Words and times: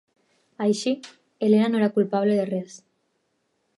Així, 0.67 0.93
Helena 1.47 1.67
no 1.73 1.81
era 1.81 1.91
culpable 1.99 2.39
de 2.41 2.47
res. 2.53 2.81